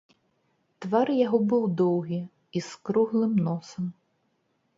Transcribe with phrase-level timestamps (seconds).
[0.85, 3.85] Твар яго быў доўгі і з круглым носам.